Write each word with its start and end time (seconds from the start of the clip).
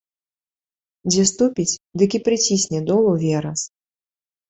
Дзе 1.09 1.23
ступіць, 1.33 1.75
дык 2.05 2.09
і 2.21 2.25
прыцісне 2.31 2.79
долу 2.91 3.11
верас. 3.29 3.61